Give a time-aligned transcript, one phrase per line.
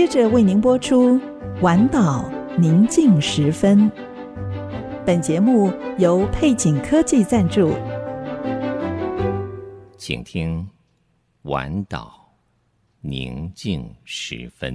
[0.00, 1.18] 接着为您播出
[1.60, 3.78] 《晚岛宁静时分》。
[5.04, 7.74] 本节目由配景科技赞助，
[9.98, 10.58] 请听
[11.42, 12.32] 《晚岛
[13.02, 14.74] 宁静时分》。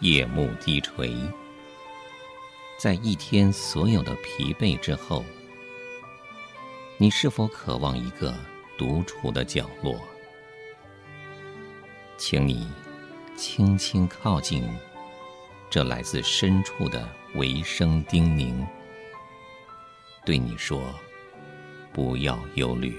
[0.00, 1.14] 夜幕低垂，
[2.78, 5.22] 在一天所有的疲惫之后，
[6.96, 8.34] 你是否渴望一个
[8.78, 10.00] 独处的角落？
[12.16, 12.66] 请你
[13.36, 14.66] 轻轻靠近
[15.68, 18.66] 这来自深处的微声叮咛，
[20.24, 20.82] 对你说
[21.92, 22.96] ：“不要忧虑，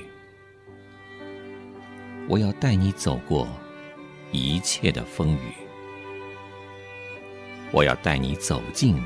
[2.30, 3.48] 我要带你走过
[4.32, 5.52] 一切的风雨。”
[7.72, 9.02] 我要带你走进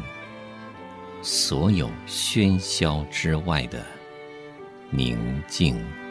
[1.21, 3.83] 所有喧嚣之外的
[4.89, 6.04] 宁静。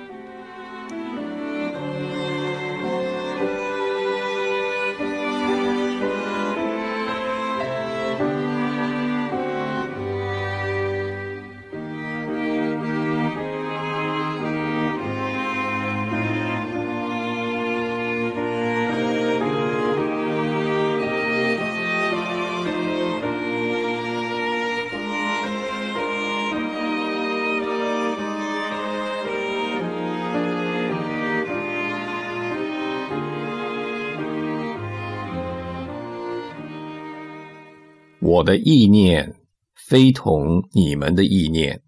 [38.27, 39.35] 我的意念
[39.75, 41.83] 非同你们的意念，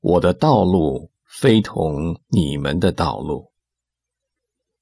[0.00, 3.52] 我的道路非同你们的道路。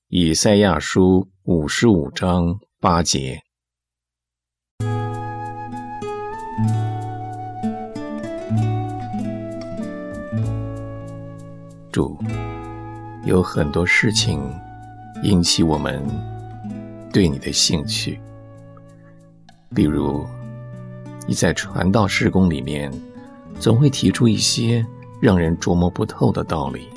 [0.08, 3.42] 以赛亚书五十五章八节。
[11.92, 12.18] 主，
[13.26, 14.40] 有很多事情
[15.24, 16.02] 引起我们
[17.12, 18.18] 对你的兴趣，
[19.74, 20.26] 比如。
[21.26, 22.92] 你在传道事工里面，
[23.58, 24.84] 总会提出一些
[25.20, 26.88] 让人琢磨不透的道理，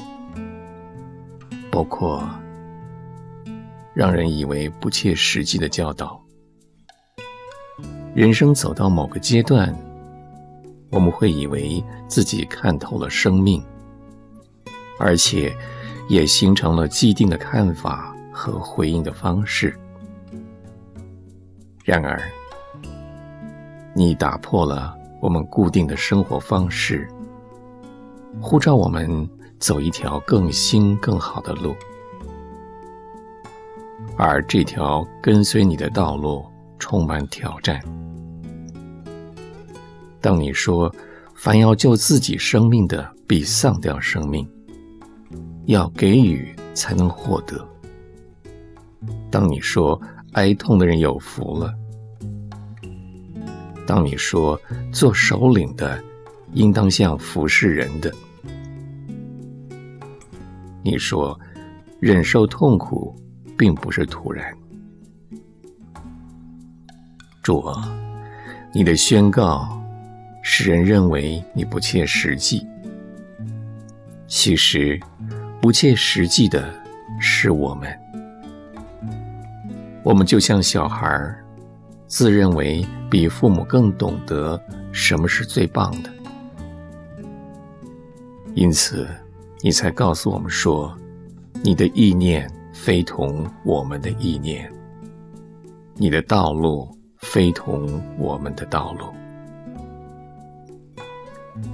[1.72, 2.28] 包括
[3.94, 6.22] 让人以为不切实际的教导。
[8.14, 9.74] 人生走到某个阶段，
[10.90, 13.64] 我们会以为自己看透了生命，
[15.00, 15.56] 而且
[16.10, 19.78] 也形成了既定的看法和回应的方式。
[21.86, 22.20] 然而，
[23.98, 27.10] 你打破了我们固定的生活方式，
[28.40, 29.28] 呼召我们
[29.58, 31.76] 走一条更新更好的路，
[34.16, 36.46] 而这条跟随你的道路
[36.78, 37.82] 充满挑战。
[40.22, 40.94] 当你说
[41.34, 44.48] “凡要救自己生命的，必丧掉生命”，
[45.66, 47.68] 要给予才能获得。
[49.32, 50.00] 当你说
[50.34, 51.74] “哀痛的人有福了”。
[53.88, 54.60] 当你说
[54.92, 56.04] 做首领的，
[56.54, 58.12] 应当像服侍人的；
[60.84, 61.40] 你说
[62.00, 63.16] 忍受痛苦，
[63.58, 64.54] 并不是突然。
[67.42, 67.98] 主啊，
[68.74, 69.82] 你的宣告
[70.44, 72.68] 使人认为你不切实际。
[74.28, 75.00] 其实，
[75.62, 76.70] 不切实际的
[77.22, 77.98] 是我们。
[80.04, 81.34] 我们就像小孩
[82.08, 84.60] 自认为比父母更懂得
[84.94, 86.10] 什么是最棒的，
[88.56, 89.06] 因此
[89.62, 90.98] 你才告诉我们说，
[91.62, 94.72] 你的意念非同我们的意念，
[95.96, 96.88] 你的道路
[97.18, 99.08] 非同我们的道路。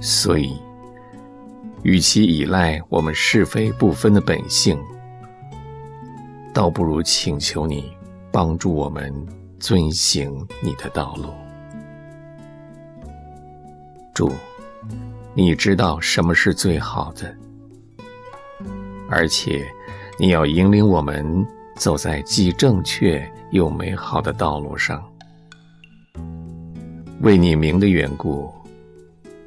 [0.00, 0.58] 所以，
[1.84, 4.76] 与其依赖我们是非不分的本性，
[6.52, 7.92] 倒不如请求你
[8.32, 9.43] 帮助我们。
[9.64, 11.32] 遵行你的道路，
[14.12, 14.30] 主，
[15.32, 17.34] 你知道什么是最好的，
[19.08, 19.66] 而且
[20.18, 21.46] 你要引领我们
[21.76, 25.02] 走在既正确又美好的道路上。
[27.22, 28.52] 为你名的缘故，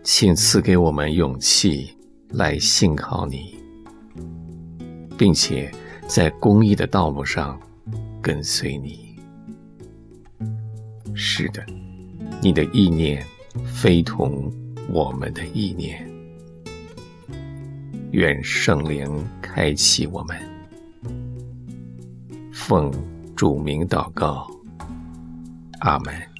[0.02, 1.96] 请赐给我们勇气
[2.30, 3.56] 来信靠你，
[5.16, 5.72] 并且
[6.08, 7.56] 在公义的道路上
[8.20, 9.07] 跟随你。
[11.18, 11.66] 是的，
[12.44, 13.26] 你的意念
[13.66, 14.52] 非同
[14.88, 16.08] 我们的意念。
[18.12, 20.38] 愿圣灵开启我们，
[22.54, 22.92] 奉
[23.36, 24.48] 主名祷告，
[25.80, 26.37] 阿门。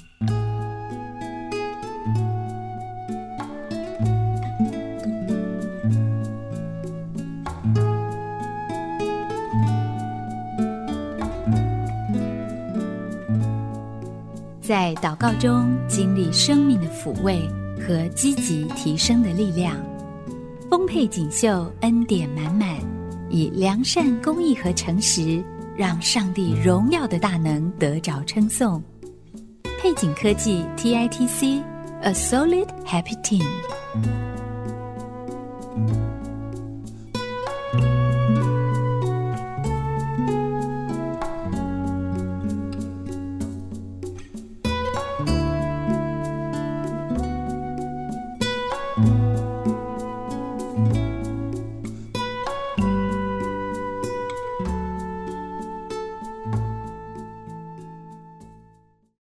[14.68, 17.50] 在祷告中经历生命的抚慰
[17.80, 19.74] 和积极提升的力量，
[20.70, 22.76] 丰沛锦绣，恩典满满，
[23.30, 25.42] 以良善、公义和诚实，
[25.78, 28.84] 让上帝荣耀的大能得着称颂。
[29.82, 33.46] 配景科技 TITC，A Solid Happy Team。